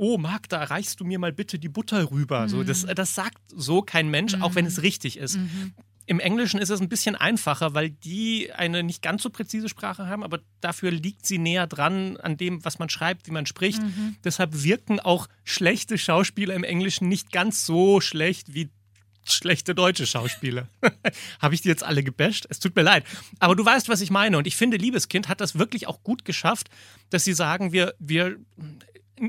oh 0.00 0.16
Magda, 0.16 0.64
reichst 0.64 0.98
du 0.98 1.04
mir 1.04 1.18
mal 1.18 1.32
bitte 1.32 1.58
die 1.58 1.68
Butter 1.68 2.10
rüber. 2.10 2.44
Mhm. 2.44 2.48
So, 2.48 2.64
das, 2.64 2.86
das 2.86 3.14
sagt 3.14 3.38
so 3.54 3.82
kein 3.82 4.08
Mensch, 4.08 4.34
mhm. 4.34 4.42
auch 4.42 4.54
wenn 4.54 4.64
es 4.64 4.78
mhm. 4.78 4.82
richtig 4.82 5.18
ist. 5.18 5.36
Mhm. 5.36 5.74
Im 6.10 6.18
Englischen 6.18 6.58
ist 6.58 6.70
es 6.70 6.80
ein 6.80 6.88
bisschen 6.88 7.14
einfacher, 7.14 7.72
weil 7.72 7.90
die 7.90 8.52
eine 8.52 8.82
nicht 8.82 9.00
ganz 9.00 9.22
so 9.22 9.30
präzise 9.30 9.68
Sprache 9.68 10.08
haben, 10.08 10.24
aber 10.24 10.40
dafür 10.60 10.90
liegt 10.90 11.24
sie 11.24 11.38
näher 11.38 11.68
dran 11.68 12.16
an 12.16 12.36
dem, 12.36 12.64
was 12.64 12.80
man 12.80 12.88
schreibt, 12.88 13.28
wie 13.28 13.30
man 13.30 13.46
spricht. 13.46 13.80
Mhm. 13.80 14.16
Deshalb 14.24 14.64
wirken 14.64 14.98
auch 14.98 15.28
schlechte 15.44 15.98
Schauspieler 15.98 16.54
im 16.54 16.64
Englischen 16.64 17.06
nicht 17.06 17.30
ganz 17.30 17.64
so 17.64 18.00
schlecht 18.00 18.52
wie 18.54 18.70
schlechte 19.22 19.72
deutsche 19.72 20.04
Schauspieler. 20.04 20.66
Habe 21.40 21.54
ich 21.54 21.62
die 21.62 21.68
jetzt 21.68 21.84
alle 21.84 22.02
gebasht? 22.02 22.44
Es 22.50 22.58
tut 22.58 22.74
mir 22.74 22.82
leid. 22.82 23.04
Aber 23.38 23.54
du 23.54 23.64
weißt, 23.64 23.88
was 23.88 24.00
ich 24.00 24.10
meine. 24.10 24.36
Und 24.36 24.48
ich 24.48 24.56
finde, 24.56 24.78
Liebeskind 24.78 25.28
hat 25.28 25.40
das 25.40 25.60
wirklich 25.60 25.86
auch 25.86 26.02
gut 26.02 26.24
geschafft, 26.24 26.70
dass 27.10 27.22
sie 27.22 27.34
sagen, 27.34 27.70
wir, 27.70 27.94
wir 28.00 28.36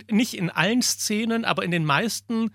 nicht 0.09 0.33
in 0.33 0.49
allen 0.49 0.81
Szenen, 0.81 1.45
aber 1.45 1.63
in 1.63 1.69
den 1.69 1.85
meisten 1.85 2.49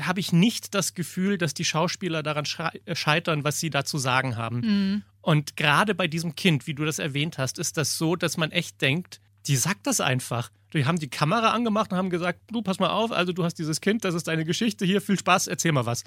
habe 0.00 0.20
ich 0.20 0.32
nicht 0.32 0.74
das 0.74 0.94
Gefühl, 0.94 1.38
dass 1.38 1.54
die 1.54 1.64
Schauspieler 1.64 2.22
daran 2.22 2.44
äh, 2.84 2.94
scheitern, 2.94 3.44
was 3.44 3.60
sie 3.60 3.70
da 3.70 3.84
zu 3.84 3.98
sagen 3.98 4.36
haben. 4.36 4.60
Mhm. 4.60 5.02
Und 5.20 5.56
gerade 5.56 5.94
bei 5.94 6.08
diesem 6.08 6.34
Kind, 6.34 6.66
wie 6.66 6.74
du 6.74 6.84
das 6.84 6.98
erwähnt 6.98 7.38
hast, 7.38 7.58
ist 7.58 7.76
das 7.76 7.96
so, 7.96 8.16
dass 8.16 8.36
man 8.36 8.50
echt 8.50 8.80
denkt, 8.80 9.20
die 9.46 9.56
sagt 9.56 9.86
das 9.86 10.00
einfach. 10.00 10.50
Die 10.72 10.86
haben 10.86 10.98
die 10.98 11.10
Kamera 11.10 11.50
angemacht 11.50 11.92
und 11.92 11.98
haben 11.98 12.10
gesagt, 12.10 12.40
du 12.50 12.62
pass 12.62 12.78
mal 12.78 12.90
auf, 12.90 13.12
also 13.12 13.32
du 13.32 13.44
hast 13.44 13.54
dieses 13.54 13.80
Kind, 13.80 14.04
das 14.04 14.14
ist 14.14 14.28
deine 14.28 14.44
Geschichte, 14.44 14.84
hier 14.84 15.00
viel 15.00 15.18
Spaß, 15.18 15.46
erzähl 15.46 15.72
mal 15.72 15.86
was. 15.86 16.04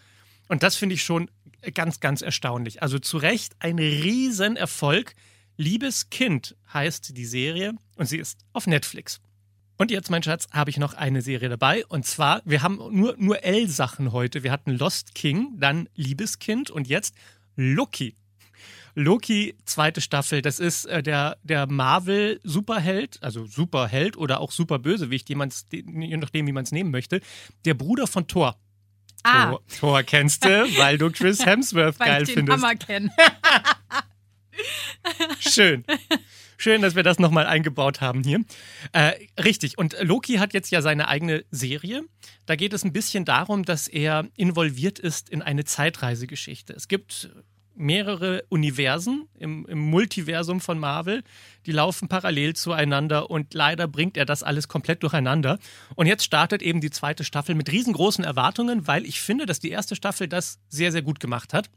Und 0.47 0.63
das 0.63 0.75
finde 0.75 0.95
ich 0.95 1.03
schon 1.03 1.29
ganz, 1.73 1.99
ganz 1.99 2.21
erstaunlich. 2.21 2.81
Also 2.81 2.99
zu 2.99 3.17
Recht 3.17 3.55
ein 3.59 3.79
Riesenerfolg. 3.79 5.13
Liebes 5.57 6.09
Kind 6.09 6.55
heißt 6.73 7.15
die 7.15 7.25
Serie 7.25 7.73
und 7.95 8.07
sie 8.07 8.17
ist 8.17 8.39
auf 8.53 8.67
Netflix. 8.67 9.21
Und 9.77 9.91
jetzt, 9.91 10.09
mein 10.09 10.23
Schatz, 10.23 10.47
habe 10.51 10.69
ich 10.69 10.77
noch 10.77 10.93
eine 10.93 11.21
Serie 11.21 11.49
dabei. 11.49 11.85
Und 11.87 12.05
zwar, 12.05 12.41
wir 12.45 12.61
haben 12.61 12.77
nur, 12.91 13.15
nur 13.17 13.43
L-Sachen 13.43 14.13
heute. 14.13 14.43
Wir 14.43 14.51
hatten 14.51 14.71
Lost 14.71 15.15
King, 15.15 15.53
dann 15.57 15.89
Liebeskind 15.95 16.71
und 16.71 16.87
jetzt 16.87 17.15
Loki. 17.55 18.15
Loki, 18.97 19.55
zweite 19.65 19.99
Staffel, 19.99 20.41
das 20.41 20.59
ist 20.59 20.85
äh, 20.85 21.03
der, 21.03 21.37
der 21.43 21.67
Marvel-Superheld, 21.67 23.21
also 23.21 23.45
Superheld 23.45 24.15
oder 24.15 24.39
auch 24.39 24.53
Superbösewicht, 24.53 25.27
je 25.27 25.35
nachdem, 25.35 26.47
wie 26.47 26.53
man 26.53 26.63
es 26.63 26.71
nehmen 26.71 26.91
möchte, 26.91 27.19
der 27.65 27.73
Bruder 27.73 28.07
von 28.07 28.27
Thor. 28.27 28.55
Ah. 29.23 29.47
Thor, 29.49 29.61
Thor 29.79 30.03
kennst 30.03 30.45
du, 30.45 30.49
weil 30.77 30.97
du 30.97 31.11
Chris 31.11 31.45
Hemsworth 31.45 31.99
weil 31.99 32.07
geil 32.07 32.21
ich 32.21 32.29
den 32.29 32.35
findest. 32.35 32.63
Hammer 32.63 32.75
kennen. 32.75 33.11
Schön. 35.39 35.83
Schön, 36.57 36.81
dass 36.81 36.95
wir 36.95 37.03
das 37.03 37.19
nochmal 37.19 37.45
eingebaut 37.45 38.01
haben 38.01 38.23
hier. 38.23 38.43
Äh, 38.91 39.13
richtig, 39.41 39.77
und 39.77 39.95
Loki 40.01 40.35
hat 40.35 40.53
jetzt 40.53 40.71
ja 40.71 40.81
seine 40.81 41.07
eigene 41.07 41.45
Serie. 41.51 42.03
Da 42.45 42.55
geht 42.55 42.73
es 42.73 42.83
ein 42.83 42.93
bisschen 42.93 43.25
darum, 43.25 43.63
dass 43.63 43.87
er 43.87 44.27
involviert 44.35 44.99
ist 44.99 45.29
in 45.29 45.41
eine 45.41 45.65
Zeitreisegeschichte. 45.65 46.73
Es 46.73 46.87
gibt 46.87 47.29
mehrere 47.75 48.43
Universen 48.49 49.27
im, 49.37 49.65
im, 49.65 49.79
Multiversum 49.79 50.61
von 50.61 50.79
Marvel, 50.79 51.23
die 51.65 51.71
laufen 51.71 52.07
parallel 52.07 52.55
zueinander 52.55 53.29
und 53.29 53.53
leider 53.53 53.87
bringt 53.87 54.17
er 54.17 54.25
das 54.25 54.43
alles 54.43 54.67
komplett 54.67 55.03
durcheinander. 55.03 55.59
Und 55.95 56.07
jetzt 56.07 56.23
startet 56.23 56.61
eben 56.61 56.81
die 56.81 56.89
zweite 56.89 57.23
Staffel 57.23 57.53
mit 57.53 57.71
riesengroßen 57.71 58.23
Erwartungen, 58.23 58.87
weil 58.87 59.05
ich 59.05 59.21
finde, 59.21 59.45
dass 59.45 59.59
die 59.59 59.71
erste 59.71 59.95
Staffel 59.95 60.27
das 60.27 60.59
sehr, 60.69 60.91
sehr 60.91 61.01
gut 61.01 61.19
gemacht 61.19 61.53
hat. 61.53 61.69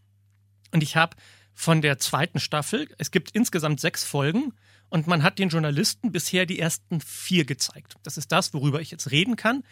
Und 0.72 0.82
ich 0.82 0.96
habe 0.96 1.16
von 1.52 1.82
der 1.82 1.98
zweiten 1.98 2.38
Staffel, 2.38 2.88
es 2.98 3.10
gibt 3.10 3.32
insgesamt 3.32 3.80
sechs 3.80 4.04
Folgen, 4.04 4.52
und 4.90 5.06
man 5.06 5.22
hat 5.22 5.38
den 5.38 5.48
Journalisten 5.48 6.12
bisher 6.12 6.46
die 6.46 6.58
ersten 6.58 7.00
vier 7.00 7.44
gezeigt. 7.44 7.96
Das 8.02 8.16
ist 8.16 8.32
das, 8.32 8.54
worüber 8.54 8.80
ich 8.80 8.90
jetzt 8.90 9.10
reden 9.10 9.36
kann. 9.36 9.64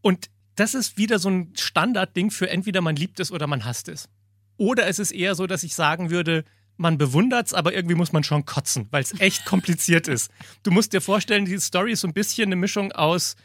Und 0.00 0.30
das 0.56 0.74
ist 0.74 0.96
wieder 0.96 1.18
so 1.18 1.28
ein 1.28 1.52
Standardding 1.54 2.30
für 2.30 2.48
entweder 2.48 2.80
man 2.80 2.96
liebt 2.96 3.20
es 3.20 3.30
oder 3.30 3.46
man 3.46 3.64
hasst 3.64 3.88
es. 3.88 4.08
Oder 4.56 4.86
es 4.86 4.98
ist 4.98 5.10
eher 5.10 5.34
so, 5.34 5.46
dass 5.46 5.62
ich 5.64 5.74
sagen 5.74 6.10
würde, 6.10 6.44
man 6.76 6.98
bewundert 6.98 7.48
es, 7.48 7.54
aber 7.54 7.72
irgendwie 7.72 7.94
muss 7.94 8.12
man 8.12 8.24
schon 8.24 8.44
kotzen, 8.44 8.88
weil 8.90 9.02
es 9.02 9.18
echt 9.20 9.44
kompliziert 9.46 10.08
ist. 10.08 10.30
Du 10.62 10.70
musst 10.70 10.92
dir 10.92 11.00
vorstellen, 11.00 11.44
die 11.44 11.58
Story 11.58 11.92
ist 11.92 12.00
so 12.00 12.08
ein 12.08 12.14
bisschen 12.14 12.48
eine 12.48 12.56
Mischung 12.56 12.92
aus 12.92 13.36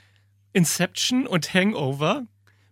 Inception 0.54 1.28
und 1.28 1.54
Hangover 1.54 2.26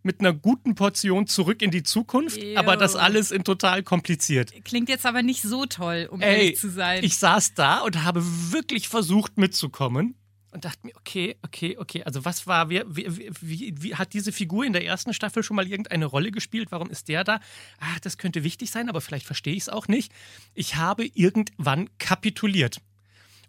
mit 0.08 0.22
einer 0.22 0.34
guten 0.34 0.74
Portion 0.74 1.28
zurück 1.28 1.62
in 1.62 1.70
die 1.70 1.84
Zukunft, 1.84 2.42
Ew. 2.42 2.58
aber 2.58 2.78
das 2.78 2.96
alles 2.96 3.30
in 3.30 3.44
total 3.44 3.84
kompliziert. 3.84 4.52
Klingt 4.66 4.90
jetzt 4.90 5.06
aber 5.06 5.22
nicht 5.22 5.44
so 5.44 5.68
toll, 5.68 6.08
um 6.10 6.22
Ey, 6.22 6.46
ehrlich 6.46 6.60
zu 6.60 6.72
sein. 6.72 7.04
Ich 7.04 7.20
saß 7.20 7.54
da 7.54 7.82
und 7.82 8.04
habe 8.04 8.24
wirklich 8.24 8.88
versucht 8.88 9.38
mitzukommen 9.38 10.16
und 10.52 10.66
dachte 10.66 10.88
mir, 10.88 10.96
okay, 10.96 11.36
okay, 11.44 11.78
okay, 11.78 12.04
also 12.04 12.26
was 12.26 12.48
war, 12.48 12.70
wie, 12.70 12.82
wie, 12.88 13.32
wie, 13.42 13.76
wie, 13.80 13.96
hat 13.96 14.14
diese 14.14 14.32
Figur 14.32 14.66
in 14.66 14.74
der 14.74 14.86
ersten 14.86 15.14
Staffel 15.14 15.44
schon 15.44 15.56
mal 15.56 15.68
irgendeine 15.68 16.06
Rolle 16.06 16.32
gespielt? 16.32 16.72
Warum 16.72 16.90
ist 16.90 17.10
der 17.10 17.24
da? 17.24 17.40
Ah, 17.80 17.98
das 18.02 18.18
könnte 18.18 18.44
wichtig 18.44 18.72
sein, 18.72 18.90
aber 18.90 19.02
vielleicht 19.02 19.26
verstehe 19.26 19.54
ich 19.54 19.64
es 19.64 19.70
auch 19.70 19.88
nicht. 19.88 20.12
Ich 20.56 20.78
habe 20.78 21.06
irgendwann 21.14 21.90
kapituliert. 22.00 22.82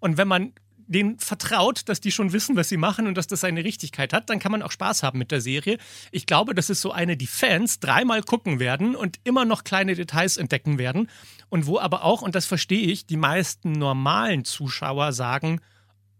Und 0.00 0.16
wenn 0.16 0.28
man 0.28 0.52
denen 0.88 1.18
vertraut, 1.18 1.88
dass 1.88 2.00
die 2.00 2.11
schon 2.11 2.33
wissen, 2.33 2.57
was 2.57 2.68
sie 2.68 2.76
machen 2.76 3.07
und 3.07 3.14
dass 3.14 3.26
das 3.26 3.40
seine 3.40 3.62
Richtigkeit 3.62 4.12
hat, 4.12 4.30
dann 4.30 4.38
kann 4.38 4.52
man 4.52 4.62
auch 4.62 4.73
Spaß 4.73 5.02
haben 5.02 5.18
mit 5.18 5.30
der 5.30 5.40
Serie. 5.40 5.78
Ich 6.11 6.26
glaube, 6.26 6.54
das 6.54 6.71
ist 6.71 6.80
so 6.80 6.90
eine, 6.90 7.16
die 7.16 7.26
Fans 7.26 7.78
dreimal 7.78 8.23
gucken 8.23 8.59
werden 8.59 8.97
und 8.97 9.21
immer 9.25 9.45
noch 9.45 9.64
kleine 9.64 9.95
Details 9.95 10.37
entdecken 10.37 10.78
werden. 10.78 11.09
Und 11.50 11.66
wo 11.66 11.78
aber 11.78 12.04
auch, 12.04 12.23
und 12.23 12.35
das 12.35 12.47
verstehe 12.47 12.87
ich, 12.87 13.07
die 13.07 13.16
meisten 13.16 13.73
normalen 13.73 14.45
Zuschauer 14.45 15.12
sagen, 15.12 15.61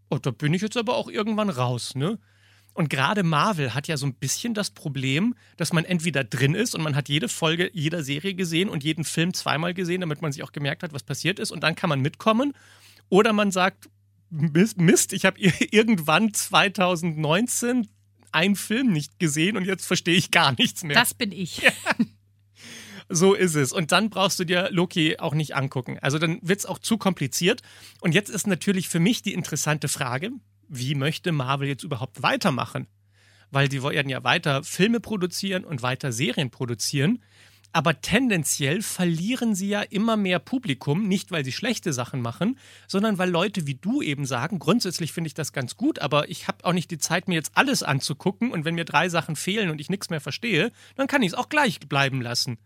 oh, 0.09 0.17
da 0.17 0.31
bin 0.31 0.53
ich 0.53 0.61
jetzt 0.61 0.77
aber 0.77 0.95
auch 0.95 1.09
irgendwann 1.09 1.49
raus, 1.49 1.95
ne? 1.95 2.19
Und 2.73 2.89
gerade 2.89 3.23
Marvel 3.23 3.73
hat 3.73 3.87
ja 3.87 3.97
so 3.97 4.05
ein 4.05 4.13
bisschen 4.13 4.53
das 4.53 4.69
Problem, 4.69 5.35
dass 5.57 5.73
man 5.73 5.83
entweder 5.83 6.23
drin 6.23 6.55
ist 6.55 6.75
und 6.75 6.81
man 6.81 6.95
hat 6.95 7.09
jede 7.09 7.27
Folge 7.27 7.69
jeder 7.73 8.03
Serie 8.03 8.35
gesehen 8.35 8.69
und 8.69 8.83
jeden 8.83 9.03
Film 9.03 9.33
zweimal 9.33 9.73
gesehen, 9.73 10.01
damit 10.01 10.21
man 10.21 10.31
sich 10.31 10.43
auch 10.43 10.51
gemerkt 10.51 10.83
hat, 10.83 10.93
was 10.93 11.03
passiert 11.03 11.39
ist 11.39 11.51
und 11.51 11.61
dann 11.61 11.75
kann 11.75 11.89
man 11.89 11.99
mitkommen. 11.99 12.53
Oder 13.09 13.33
man 13.33 13.51
sagt, 13.51 13.89
Mist, 14.29 15.13
ich 15.13 15.25
habe 15.25 15.39
irgendwann 15.71 16.33
2019 16.33 17.87
einen 18.31 18.55
Film 18.55 18.91
nicht 18.91 19.19
gesehen 19.19 19.57
und 19.57 19.65
jetzt 19.65 19.85
verstehe 19.85 20.15
ich 20.15 20.31
gar 20.31 20.53
nichts 20.57 20.83
mehr. 20.83 20.95
Das 20.95 21.13
bin 21.13 21.31
ich. 21.31 21.57
Ja. 21.59 21.71
So 23.11 23.33
ist 23.33 23.55
es. 23.55 23.71
Und 23.71 23.91
dann 23.91 24.11
brauchst 24.11 24.39
du 24.39 24.45
dir 24.45 24.69
Loki 24.71 25.17
auch 25.17 25.33
nicht 25.33 25.55
angucken. 25.55 25.97
Also 25.99 26.19
dann 26.19 26.37
wird 26.43 26.59
es 26.59 26.65
auch 26.67 26.77
zu 26.77 26.99
kompliziert. 26.99 27.63
Und 28.01 28.13
jetzt 28.13 28.29
ist 28.29 28.45
natürlich 28.45 28.87
für 28.87 28.99
mich 28.99 29.23
die 29.23 29.33
interessante 29.33 29.87
Frage, 29.87 30.29
wie 30.67 30.93
möchte 30.93 31.31
Marvel 31.31 31.67
jetzt 31.67 31.83
überhaupt 31.83 32.21
weitermachen? 32.21 32.85
Weil 33.49 33.67
die 33.67 33.81
werden 33.81 34.09
ja 34.09 34.23
weiter 34.23 34.63
Filme 34.63 34.99
produzieren 34.99 35.65
und 35.65 35.81
weiter 35.81 36.11
Serien 36.11 36.51
produzieren. 36.51 37.23
Aber 37.71 38.01
tendenziell 38.01 38.81
verlieren 38.81 39.53
sie 39.53 39.69
ja 39.69 39.81
immer 39.81 40.17
mehr 40.17 40.39
Publikum, 40.39 41.07
nicht 41.07 41.31
weil 41.31 41.45
sie 41.45 41.51
schlechte 41.51 41.93
Sachen 41.93 42.19
machen, 42.19 42.57
sondern 42.87 43.19
weil 43.19 43.29
Leute 43.29 43.67
wie 43.67 43.75
du 43.75 44.01
eben 44.01 44.25
sagen, 44.25 44.57
grundsätzlich 44.57 45.13
finde 45.13 45.27
ich 45.27 45.35
das 45.35 45.53
ganz 45.53 45.77
gut, 45.77 45.99
aber 45.99 46.29
ich 46.29 46.47
habe 46.47 46.65
auch 46.65 46.73
nicht 46.73 46.89
die 46.89 46.97
Zeit, 46.97 47.27
mir 47.27 47.35
jetzt 47.35 47.51
alles 47.53 47.83
anzugucken 47.83 48.51
und 48.51 48.65
wenn 48.65 48.73
mir 48.73 48.85
drei 48.85 49.07
Sachen 49.07 49.35
fehlen 49.35 49.69
und 49.69 49.79
ich 49.79 49.89
nichts 49.89 50.09
mehr 50.09 50.21
verstehe, 50.21 50.71
dann 50.95 51.07
kann 51.07 51.21
ich 51.21 51.29
es 51.29 51.33
auch 51.35 51.49
gleich 51.49 51.79
bleiben 51.79 52.21
lassen. 52.21 52.57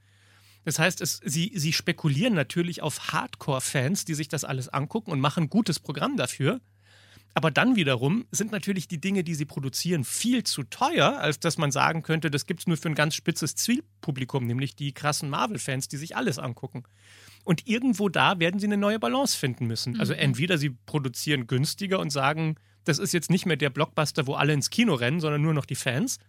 Das 0.63 0.79
heißt, 0.79 1.01
es, 1.01 1.19
sie, 1.25 1.51
sie 1.53 1.73
spekulieren 1.73 2.33
natürlich 2.33 2.81
auf 2.81 3.11
Hardcore-Fans, 3.11 4.05
die 4.05 4.13
sich 4.13 4.29
das 4.29 4.45
alles 4.45 4.69
angucken 4.69 5.11
und 5.11 5.19
machen 5.19 5.49
gutes 5.49 5.79
Programm 5.79 6.15
dafür. 6.15 6.61
Aber 7.35 7.49
dann 7.49 7.75
wiederum 7.75 8.25
sind 8.31 8.51
natürlich 8.51 8.87
die 8.87 9.01
Dinge, 9.01 9.23
die 9.23 9.33
sie 9.33 9.45
produzieren, 9.45 10.03
viel 10.03 10.43
zu 10.43 10.63
teuer, 10.63 11.17
als 11.17 11.39
dass 11.39 11.57
man 11.57 11.71
sagen 11.71 12.03
könnte, 12.03 12.29
das 12.29 12.45
gibt 12.45 12.61
es 12.61 12.67
nur 12.67 12.77
für 12.77 12.89
ein 12.89 12.95
ganz 12.95 13.15
spitzes 13.15 13.55
Zielpublikum, 13.55 14.45
nämlich 14.45 14.75
die 14.75 14.93
krassen 14.93 15.29
Marvel-Fans, 15.29 15.87
die 15.87 15.97
sich 15.97 16.15
alles 16.15 16.37
angucken. 16.37 16.83
Und 17.43 17.67
irgendwo 17.67 18.07
da 18.07 18.39
werden 18.39 18.59
sie 18.59 18.67
eine 18.67 18.77
neue 18.77 18.99
Balance 18.99 19.37
finden 19.37 19.65
müssen. 19.65 19.99
Also 19.99 20.13
mhm. 20.13 20.19
entweder 20.19 20.57
sie 20.57 20.69
produzieren 20.85 21.47
günstiger 21.47 21.99
und 21.99 22.11
sagen, 22.11 22.55
das 22.83 22.99
ist 22.99 23.13
jetzt 23.13 23.31
nicht 23.31 23.45
mehr 23.45 23.57
der 23.57 23.69
Blockbuster, 23.69 24.27
wo 24.27 24.35
alle 24.35 24.53
ins 24.53 24.69
Kino 24.69 24.93
rennen, 24.93 25.19
sondern 25.19 25.41
nur 25.41 25.53
noch 25.53 25.65
die 25.65 25.75
Fans. 25.75 26.19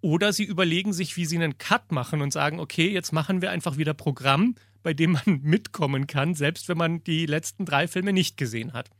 Oder 0.00 0.32
sie 0.32 0.44
überlegen 0.44 0.94
sich, 0.94 1.16
wie 1.18 1.26
sie 1.26 1.36
einen 1.36 1.58
Cut 1.58 1.92
machen 1.92 2.22
und 2.22 2.32
sagen, 2.32 2.58
okay, 2.58 2.88
jetzt 2.88 3.12
machen 3.12 3.42
wir 3.42 3.50
einfach 3.50 3.76
wieder 3.76 3.92
Programm, 3.92 4.54
bei 4.82 4.94
dem 4.94 5.12
man 5.12 5.22
mitkommen 5.42 6.06
kann, 6.06 6.34
selbst 6.34 6.68
wenn 6.68 6.78
man 6.78 7.04
die 7.04 7.26
letzten 7.26 7.66
drei 7.66 7.86
Filme 7.86 8.14
nicht 8.14 8.38
gesehen 8.38 8.72
hat. 8.72 8.90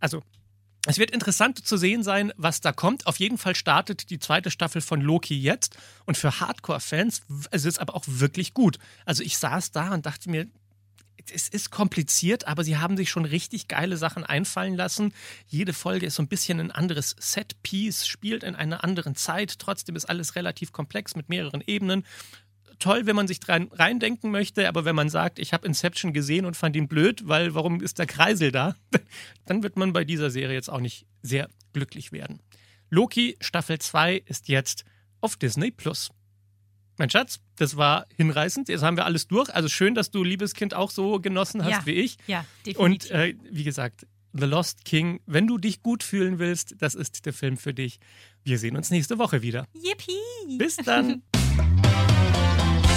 Also 0.00 0.22
es 0.86 0.98
wird 0.98 1.12
interessant 1.12 1.64
zu 1.64 1.76
sehen 1.76 2.02
sein, 2.02 2.32
was 2.36 2.60
da 2.60 2.72
kommt. 2.72 3.06
Auf 3.06 3.18
jeden 3.20 3.38
Fall 3.38 3.54
startet 3.54 4.10
die 4.10 4.18
zweite 4.18 4.50
Staffel 4.50 4.80
von 4.80 5.00
Loki 5.00 5.38
jetzt. 5.38 5.76
Und 6.06 6.16
für 6.16 6.40
Hardcore-Fans 6.40 7.22
ist 7.52 7.66
es 7.66 7.78
aber 7.78 7.94
auch 7.94 8.04
wirklich 8.06 8.52
gut. 8.52 8.78
Also 9.04 9.22
ich 9.22 9.38
saß 9.38 9.70
da 9.70 9.94
und 9.94 10.06
dachte 10.06 10.28
mir, 10.28 10.48
es 11.32 11.48
ist 11.48 11.70
kompliziert, 11.70 12.48
aber 12.48 12.64
sie 12.64 12.78
haben 12.78 12.96
sich 12.96 13.10
schon 13.10 13.24
richtig 13.24 13.68
geile 13.68 13.96
Sachen 13.96 14.24
einfallen 14.24 14.74
lassen. 14.74 15.14
Jede 15.46 15.72
Folge 15.72 16.06
ist 16.06 16.16
so 16.16 16.22
ein 16.22 16.28
bisschen 16.28 16.58
ein 16.58 16.72
anderes 16.72 17.14
Set-Piece, 17.18 18.06
spielt 18.06 18.42
in 18.42 18.56
einer 18.56 18.82
anderen 18.82 19.14
Zeit. 19.14 19.58
Trotzdem 19.58 19.94
ist 19.94 20.06
alles 20.06 20.34
relativ 20.34 20.72
komplex 20.72 21.14
mit 21.14 21.28
mehreren 21.28 21.62
Ebenen. 21.64 22.04
Toll, 22.82 23.06
wenn 23.06 23.14
man 23.14 23.28
sich 23.28 23.38
dran 23.38 23.68
reindenken 23.70 24.32
möchte, 24.32 24.66
aber 24.66 24.84
wenn 24.84 24.96
man 24.96 25.08
sagt, 25.08 25.38
ich 25.38 25.52
habe 25.52 25.64
Inception 25.68 26.12
gesehen 26.12 26.44
und 26.44 26.56
fand 26.56 26.74
ihn 26.74 26.88
blöd, 26.88 27.28
weil 27.28 27.54
warum 27.54 27.80
ist 27.80 28.00
der 28.00 28.06
Kreisel 28.06 28.50
da? 28.50 28.74
Dann 29.46 29.62
wird 29.62 29.76
man 29.76 29.92
bei 29.92 30.02
dieser 30.04 30.30
Serie 30.30 30.56
jetzt 30.56 30.68
auch 30.68 30.80
nicht 30.80 31.06
sehr 31.22 31.48
glücklich 31.72 32.10
werden. 32.10 32.40
Loki 32.90 33.36
Staffel 33.40 33.78
2 33.78 34.24
ist 34.26 34.48
jetzt 34.48 34.84
auf 35.20 35.36
Disney 35.36 35.70
Plus. 35.70 36.10
Mein 36.98 37.08
Schatz, 37.08 37.38
das 37.54 37.76
war 37.76 38.06
hinreißend. 38.16 38.68
Jetzt 38.68 38.82
haben 38.82 38.96
wir 38.96 39.04
alles 39.04 39.28
durch. 39.28 39.48
Also 39.54 39.68
schön, 39.68 39.94
dass 39.94 40.10
du, 40.10 40.24
liebes 40.24 40.54
Kind, 40.54 40.74
auch 40.74 40.90
so 40.90 41.20
genossen 41.20 41.62
hast 41.64 41.70
Ja, 41.70 41.86
wie 41.86 41.92
ich. 41.92 42.16
ja, 42.26 42.44
definitiv. 42.66 42.80
Und 42.80 43.10
äh, 43.12 43.34
wie 43.48 43.62
gesagt, 43.62 44.08
The 44.32 44.46
Lost 44.46 44.84
King, 44.84 45.20
wenn 45.26 45.46
du 45.46 45.56
dich 45.56 45.82
gut 45.82 46.02
fühlen 46.02 46.40
willst, 46.40 46.74
das 46.78 46.96
ist 46.96 47.26
der 47.26 47.32
Film 47.32 47.56
für 47.56 47.72
dich. 47.74 48.00
Wir 48.42 48.58
sehen 48.58 48.76
uns 48.76 48.90
nächste 48.90 49.18
Woche 49.18 49.40
wieder. 49.40 49.68
Yippie! 49.72 50.58
Bis 50.58 50.76
dann. 50.76 51.22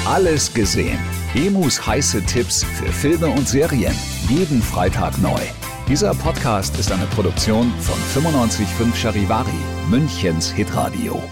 Alles 0.06 0.54
gesehen. 0.54 1.00
Emus 1.34 1.84
heiße 1.84 2.22
Tipps 2.26 2.64
für 2.64 2.92
Filme 2.92 3.26
und 3.26 3.48
Serien. 3.48 3.96
Jeden 4.30 4.62
Freitag 4.62 5.18
neu. 5.18 5.40
Dieser 5.88 6.14
Podcast 6.14 6.78
ist 6.78 6.92
eine 6.92 7.08
Produktion 7.08 7.72
von 7.80 8.24
955 8.24 9.02
Charivari, 9.02 9.50
Münchens 9.90 10.52
Hitradio. 10.52 11.24